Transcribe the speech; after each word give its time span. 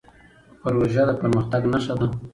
پروژه 0.61 1.03
د 1.07 1.11
پرمختګ 1.21 1.61
نښه 1.73 1.93
ده. 1.99 2.07